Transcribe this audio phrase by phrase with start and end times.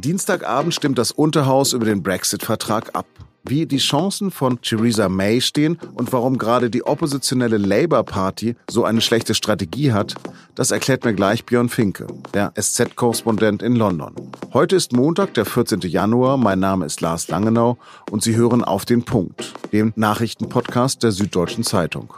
[0.00, 3.06] Dienstagabend stimmt das Unterhaus über den Brexit-Vertrag ab.
[3.42, 8.84] Wie die Chancen von Theresa May stehen und warum gerade die oppositionelle Labour Party so
[8.84, 10.14] eine schlechte Strategie hat,
[10.54, 14.14] das erklärt mir gleich Björn Finke, der SZ-Korrespondent in London.
[14.52, 15.80] Heute ist Montag, der 14.
[15.80, 16.36] Januar.
[16.36, 17.76] Mein Name ist Lars Langenau
[18.10, 22.14] und Sie hören auf den Punkt, dem Nachrichtenpodcast der Süddeutschen Zeitung.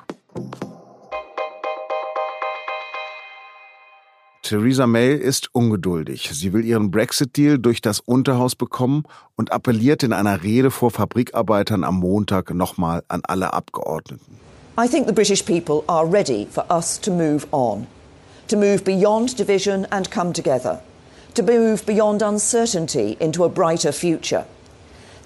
[4.51, 6.29] Theresa May ist ungeduldig.
[6.33, 9.05] Sie will ihren Brexit-Deal durch das Unterhaus bekommen
[9.37, 14.41] und appelliert in einer Rede vor Fabrikarbeitern am Montag nochmal an alle Abgeordneten.
[14.77, 17.87] I think the British people are ready for us to move on,
[18.49, 20.81] to move beyond division and come together,
[21.37, 24.47] to move beyond uncertainty into a brighter future.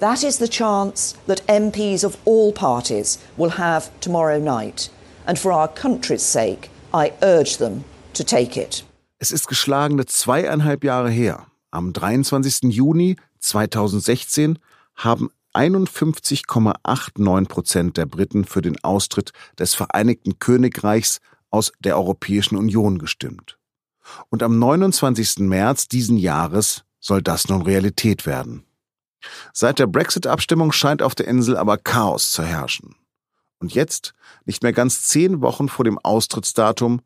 [0.01, 4.91] That is the chance that MPs of all parties will have tomorrow night.
[5.27, 8.83] And for our country's sake, I urge them to take it.
[9.25, 11.47] Es ist geschlagene zweieinhalb Jahre her.
[11.71, 12.65] Am 23.
[12.65, 14.59] Juni 2016
[14.97, 22.99] haben 51,89 Prozent der Briten für den Austritt des Vereinigten Königreichs aus der Europäischen Union
[22.99, 23.57] gestimmt.
[24.29, 25.39] Und am 29.
[25.39, 28.67] März diesen Jahres soll das nun Realität werden.
[29.55, 32.95] Seit der Brexit-Abstimmung scheint auf der Insel aber Chaos zu herrschen.
[33.59, 34.13] Und jetzt,
[34.45, 37.01] nicht mehr ganz zehn Wochen vor dem Austrittsdatum,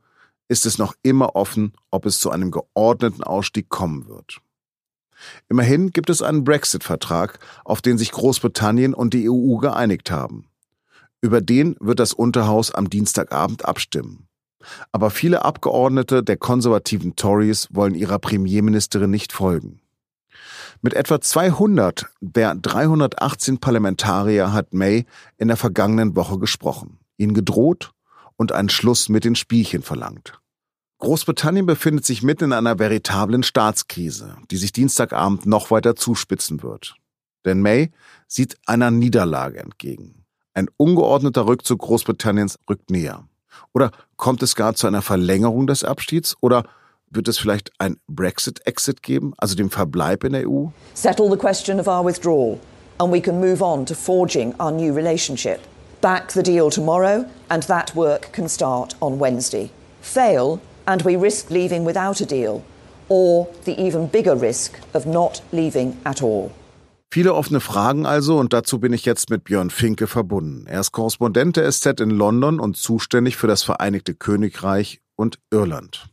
[0.48, 4.40] ist es noch immer offen, ob es zu einem geordneten Ausstieg kommen wird.
[5.48, 10.46] Immerhin gibt es einen Brexit-Vertrag, auf den sich Großbritannien und die EU geeinigt haben.
[11.20, 14.28] Über den wird das Unterhaus am Dienstagabend abstimmen.
[14.92, 19.80] Aber viele Abgeordnete der konservativen Tories wollen ihrer Premierministerin nicht folgen.
[20.80, 27.92] Mit etwa 200 der 318 Parlamentarier hat May in der vergangenen Woche gesprochen, ihnen gedroht
[28.38, 30.40] und einen Schluss mit den Spielchen verlangt.
[31.00, 36.96] Großbritannien befindet sich mitten in einer veritablen Staatskrise, die sich Dienstagabend noch weiter zuspitzen wird.
[37.44, 37.90] Denn May
[38.26, 40.24] sieht einer Niederlage entgegen.
[40.54, 43.28] Ein ungeordneter Rückzug Großbritanniens rückt näher.
[43.74, 46.36] Oder kommt es gar zu einer Verlängerung des Abschieds?
[46.40, 46.64] Oder
[47.10, 50.66] wird es vielleicht ein Brexit-Exit geben, also dem Verbleib in der EU?
[50.94, 52.58] Settle the question of our withdrawal
[52.98, 55.60] and we can move on to forging our new relationship.
[56.00, 59.70] Back the deal tomorrow and that work can start on Wednesday.
[60.00, 62.62] Fail and we risk leaving without a deal
[63.08, 66.52] or the even bigger risk of not leaving at all.
[67.10, 70.66] Viele offene Fragen also und dazu bin ich jetzt mit Björn Finke verbunden.
[70.68, 76.10] Er ist Korrespondent der SZ in London und zuständig für das Vereinigte Königreich und Irland.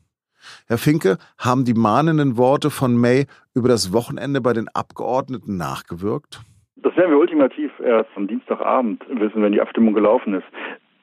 [0.65, 6.41] Herr Finke, haben die mahnenden Worte von May über das Wochenende bei den Abgeordneten nachgewirkt?
[6.77, 10.45] Das werden wir ultimativ erst am Dienstagabend wissen, wenn die Abstimmung gelaufen ist.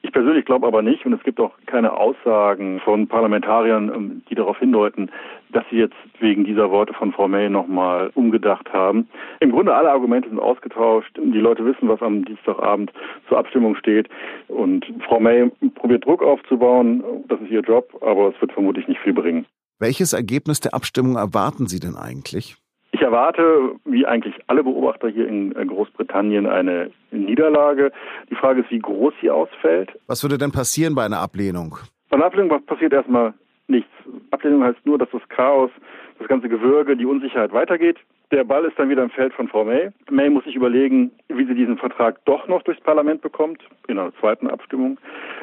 [0.05, 4.35] Ich persönlich glaube aber nicht, und es gibt auch keine Aussagen von Parlamentariern, ähm, die
[4.35, 5.11] darauf hindeuten,
[5.53, 9.09] dass sie jetzt wegen dieser Worte von Frau May nochmal umgedacht haben.
[9.39, 11.17] Im Grunde alle Argumente sind ausgetauscht.
[11.17, 12.93] Die Leute wissen, was am Dienstagabend
[13.29, 14.09] zur Abstimmung steht.
[14.49, 17.05] Und Frau May probiert Druck aufzubauen.
[17.29, 19.47] Das ist ihr Job, aber es wird vermutlich nicht viel bringen.
[19.79, 22.57] Welches Ergebnis der Abstimmung erwarten Sie denn eigentlich?
[23.03, 27.91] Ich erwarte, wie eigentlich alle Beobachter hier in äh, Großbritannien, eine Niederlage.
[28.31, 29.91] Die Frage ist, wie groß sie ausfällt.
[30.07, 31.79] Was würde denn passieren bei einer Ablehnung?
[32.11, 33.35] Bei einer Ablehnung passiert erstmal
[33.67, 33.91] nichts.
[34.31, 35.73] Ablehnung heißt nur, dass das Chaos,
[36.21, 37.97] das ganze Gewürge, die Unsicherheit weitergeht.
[38.33, 39.91] Der Ball ist dann wieder im Feld von Frau May.
[40.11, 44.15] May muss sich überlegen, wie sie diesen Vertrag doch noch durchs Parlament bekommt, in einer
[44.21, 44.97] zweiten Abstimmung.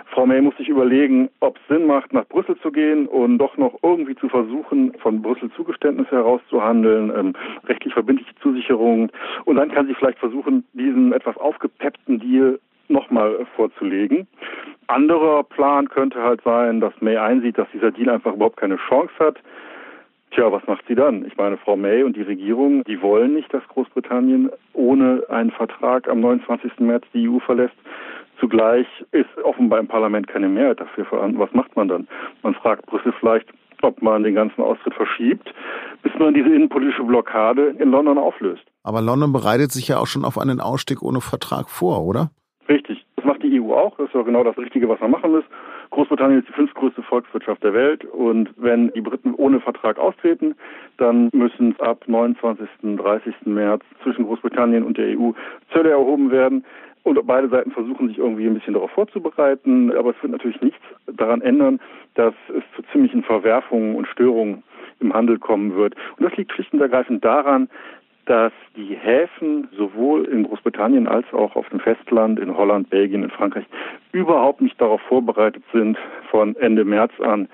[0.07, 3.57] Frau May muss sich überlegen, ob es Sinn macht, nach Brüssel zu gehen und doch
[3.57, 7.33] noch irgendwie zu versuchen, von Brüssel Zugeständnisse herauszuhandeln, ähm,
[7.67, 9.11] rechtlich verbindliche Zusicherungen.
[9.45, 14.25] Und dann kann sie vielleicht versuchen, diesen etwas aufgepeppten Deal nochmal vorzulegen.
[14.87, 19.13] Anderer Plan könnte halt sein, dass May einsieht, dass dieser Deal einfach überhaupt keine Chance
[19.19, 19.37] hat
[20.39, 21.25] Tja, was macht sie dann?
[21.25, 26.07] Ich meine, Frau May und die Regierung, die wollen nicht, dass Großbritannien ohne einen Vertrag
[26.07, 26.79] am 29.
[26.79, 27.75] März die EU verlässt.
[28.39, 31.39] Zugleich ist offenbar im Parlament keine Mehrheit dafür vorhanden.
[31.39, 32.07] Was macht man dann?
[32.41, 33.49] Man fragt Brüssel vielleicht,
[33.81, 35.53] ob man den ganzen Austritt verschiebt,
[36.03, 38.63] bis man diese innenpolitische Blockade in London auflöst.
[38.83, 42.31] Aber London bereitet sich ja auch schon auf einen Ausstieg ohne Vertrag vor, oder?
[42.69, 43.05] Richtig.
[43.17, 43.97] Das macht die EU auch.
[43.97, 45.43] Das ist ja genau das Richtige, was man machen muss.
[45.91, 50.55] Großbritannien ist die fünftgrößte Volkswirtschaft der Welt und wenn die Briten ohne Vertrag austreten,
[50.97, 52.67] dann müssen ab 29.
[52.97, 53.33] 30.
[53.45, 55.31] März zwischen Großbritannien und der EU
[55.73, 56.63] Zölle erhoben werden.
[57.03, 60.81] Und beide Seiten versuchen sich irgendwie ein bisschen darauf vorzubereiten, aber es wird natürlich nichts
[61.07, 61.79] daran ändern,
[62.15, 64.63] dass es zu ziemlichen Verwerfungen und Störungen
[64.99, 65.95] im Handel kommen wird.
[66.17, 67.69] Und das liegt schlicht und ergreifend daran,
[68.29, 73.31] dass die Häfen sowohl in Großbritannien als auch auf dem Festland, in Holland, Belgien, in
[73.31, 73.65] Frankreich
[74.11, 75.97] überhaupt nicht darauf vorbereitet sind,
[76.29, 77.49] von Ende März an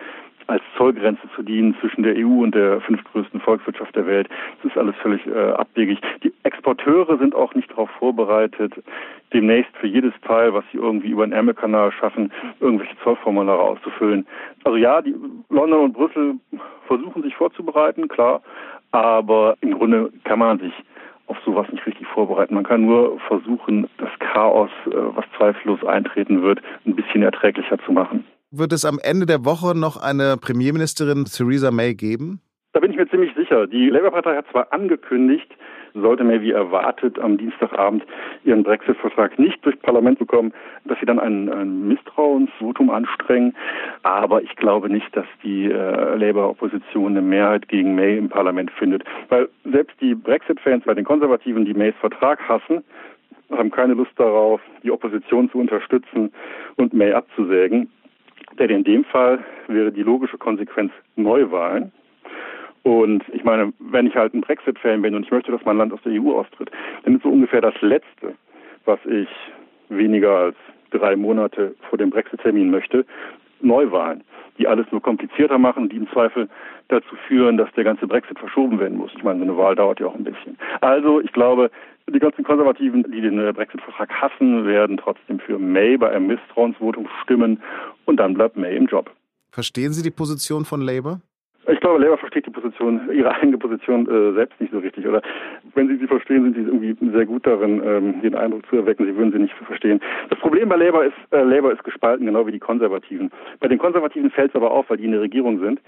[0.47, 4.27] als Zollgrenze zu dienen zwischen der EU und der fünftgrößten Volkswirtschaft der Welt.
[4.61, 5.99] Das ist alles völlig äh, abwegig.
[6.23, 8.73] Die Exporteure sind auch nicht darauf vorbereitet,
[9.33, 14.27] demnächst für jedes Teil, was sie irgendwie über den Ärmelkanal schaffen, irgendwelche Zollformulare auszufüllen.
[14.65, 15.15] Also ja, die
[15.49, 16.35] London und Brüssel
[16.85, 18.41] versuchen sich vorzubereiten, klar,
[18.95, 20.73] aber im Grunde kann man sich
[21.27, 22.53] auf sowas nicht richtig vorbereiten.
[22.53, 27.91] Man kann nur versuchen, das Chaos, äh, was zweifellos eintreten wird, ein bisschen erträglicher zu
[27.91, 28.25] machen.
[28.51, 32.41] Wird es am Ende der Woche noch eine Premierministerin Theresa May geben?
[32.73, 33.67] Da bin ich mir ziemlich sicher.
[33.67, 35.51] Die Labour-Partei hat zwar angekündigt,
[35.95, 38.03] sollte May wie erwartet am Dienstagabend
[38.43, 40.53] ihren Brexit-Vertrag nicht durchs Parlament bekommen,
[40.85, 43.55] dass sie dann ein, ein Misstrauensvotum anstrengen.
[44.03, 49.03] Aber ich glaube nicht, dass die äh, Labour-Opposition eine Mehrheit gegen May im Parlament findet.
[49.29, 52.83] Weil selbst die Brexit-Fans bei den Konservativen, die Mays Vertrag hassen,
[53.51, 56.31] haben keine Lust darauf, die Opposition zu unterstützen
[56.77, 57.89] und May abzusägen.
[58.59, 61.91] Denn in dem Fall wäre die logische Konsequenz Neuwahlen.
[62.85, 65.91] Und ich meine, wenn ich halt ein Brexit-Fan bin und ich möchte, dass mein Land
[65.91, 66.69] aus der EU austritt,
[67.03, 68.35] dann ist so ungefähr das Letzte,
[68.85, 69.27] was ich
[69.89, 70.55] weniger als
[70.91, 73.03] drei Monate vor dem Brexit-Termin möchte,
[73.59, 74.23] Neuwahlen,
[74.59, 76.47] die alles nur komplizierter machen, die im Zweifel
[76.89, 79.09] dazu führen, dass der ganze Brexit verschoben werden muss.
[79.17, 80.55] Ich meine, so eine Wahl dauert ja auch ein bisschen.
[80.81, 81.71] Also ich glaube,
[82.07, 87.07] die ganzen Konservativen, die den äh, Brexit-Vertrag hassen, werden trotzdem für May bei einem Misstrauensvotum
[87.23, 87.63] stimmen
[88.05, 89.09] und dann bleibt May im Job.
[89.49, 91.21] Verstehen Sie die Position von Labour?
[91.67, 95.07] Ich glaube, Labour versteht die Position, ihre eigene Position äh, selbst nicht so richtig.
[95.07, 95.21] Oder
[95.73, 99.05] wenn sie sie verstehen, sind sie irgendwie sehr gut darin, ähm, den Eindruck zu erwecken,
[99.05, 99.99] sie würden sie nicht verstehen.
[100.29, 103.31] Das Problem bei Labour ist, äh, Labour ist gespalten, genau wie die Konservativen.
[103.59, 105.79] Bei den Konservativen fällt es aber auf, weil die in der Regierung sind.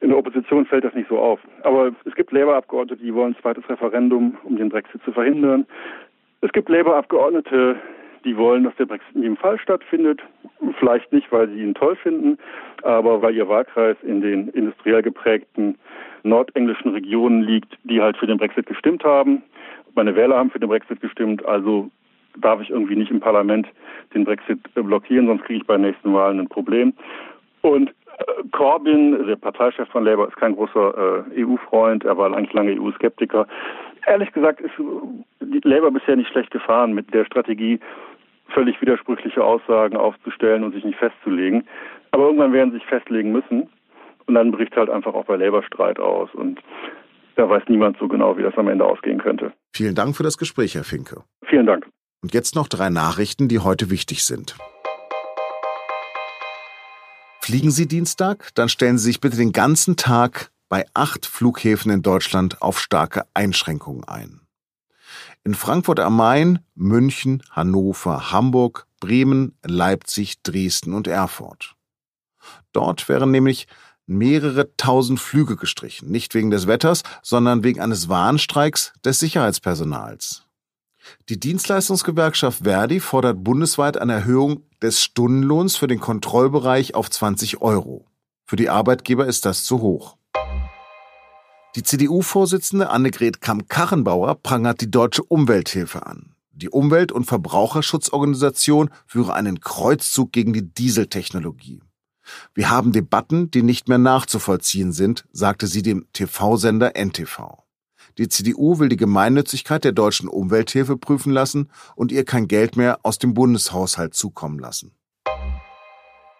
[0.00, 1.40] In der Opposition fällt das nicht so auf.
[1.62, 5.66] Aber es gibt Labour-Abgeordnete, die wollen ein zweites Referendum, um den Brexit zu verhindern.
[6.40, 7.76] Es gibt Labour-Abgeordnete,
[8.24, 10.20] die wollen, dass der Brexit in jedem Fall stattfindet.
[10.78, 12.38] Vielleicht nicht, weil sie ihn toll finden,
[12.82, 15.76] aber weil ihr Wahlkreis in den industriell geprägten
[16.22, 19.42] nordenglischen Regionen liegt, die halt für den Brexit gestimmt haben.
[19.94, 21.90] Meine Wähler haben für den Brexit gestimmt, also
[22.38, 23.66] darf ich irgendwie nicht im Parlament
[24.14, 26.92] den Brexit blockieren, sonst kriege ich bei den nächsten Wahlen ein Problem.
[27.62, 32.52] Und äh, Corbyn, der Parteichef von Labour, ist kein großer äh, EU-Freund, er war eigentlich
[32.52, 33.46] lange EU-Skeptiker.
[34.06, 34.72] Ehrlich gesagt ist
[35.40, 37.80] die Labour bisher nicht schlecht gefahren mit der Strategie,
[38.50, 41.66] völlig widersprüchliche Aussagen aufzustellen und sich nicht festzulegen.
[42.10, 43.68] Aber irgendwann werden sie sich festlegen müssen.
[44.26, 46.28] Und dann bricht halt einfach auch bei Labour Streit aus.
[46.34, 46.60] Und
[47.36, 49.52] da weiß niemand so genau, wie das am Ende ausgehen könnte.
[49.74, 51.22] Vielen Dank für das Gespräch, Herr Finke.
[51.44, 51.86] Vielen Dank.
[52.22, 54.56] Und jetzt noch drei Nachrichten, die heute wichtig sind.
[57.40, 58.50] Fliegen Sie Dienstag?
[58.54, 63.24] Dann stellen Sie sich bitte den ganzen Tag bei acht Flughäfen in Deutschland auf starke
[63.34, 64.39] Einschränkungen ein.
[65.42, 71.76] In Frankfurt am Main, München, Hannover, Hamburg, Bremen, Leipzig, Dresden und Erfurt.
[72.72, 73.66] Dort wären nämlich
[74.06, 80.44] mehrere tausend Flüge gestrichen, nicht wegen des Wetters, sondern wegen eines Warnstreiks des Sicherheitspersonals.
[81.28, 88.06] Die Dienstleistungsgewerkschaft Verdi fordert bundesweit eine Erhöhung des Stundenlohns für den Kontrollbereich auf 20 Euro.
[88.44, 90.16] Für die Arbeitgeber ist das zu hoch.
[91.76, 96.34] Die CDU-Vorsitzende Annegret Kamm-Karrenbauer prangert die Deutsche Umwelthilfe an.
[96.50, 101.80] Die Umwelt- und Verbraucherschutzorganisation führe einen Kreuzzug gegen die Dieseltechnologie.
[102.54, 107.62] Wir haben Debatten, die nicht mehr nachzuvollziehen sind, sagte sie dem TV-Sender NTV.
[108.18, 112.98] Die CDU will die Gemeinnützigkeit der deutschen Umwelthilfe prüfen lassen und ihr kein Geld mehr
[113.04, 114.90] aus dem Bundeshaushalt zukommen lassen.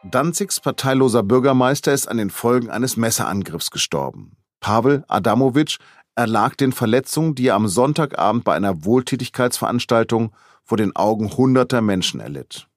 [0.03, 4.37] Danzigs parteiloser Bürgermeister ist an den Folgen eines Messerangriffs gestorben.
[4.61, 5.79] Pavel Adamovic
[6.15, 10.33] erlag den Verletzungen, die er am Sonntagabend bei einer Wohltätigkeitsveranstaltung
[10.65, 12.69] vor den Augen hunderter Menschen erlitt.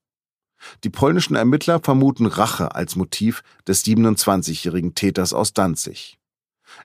[0.83, 6.17] Die polnischen Ermittler vermuten Rache als Motiv des 27-jährigen Täters aus Danzig.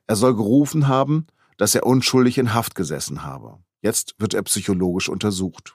[0.06, 1.26] Er soll gerufen haben,
[1.56, 3.58] dass er unschuldig in Haft gesessen habe.
[3.80, 5.74] Jetzt wird er psychologisch untersucht.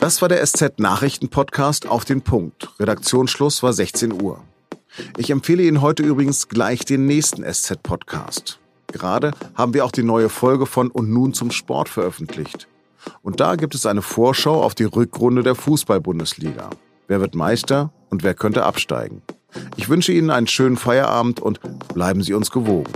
[0.00, 2.68] Das war der SZ-Nachrichten-Podcast auf den Punkt.
[2.80, 4.42] Redaktionsschluss war 16 Uhr.
[5.16, 8.58] Ich empfehle Ihnen heute übrigens gleich den nächsten SZ-Podcast.
[8.88, 12.68] Gerade haben wir auch die neue Folge von Und nun zum Sport veröffentlicht.
[13.22, 16.70] Und da gibt es eine Vorschau auf die Rückrunde der Fußball-Bundesliga.
[17.08, 19.22] Wer wird Meister und wer könnte absteigen?
[19.76, 21.60] Ich wünsche Ihnen einen schönen Feierabend und
[21.94, 22.92] bleiben Sie uns gewogen.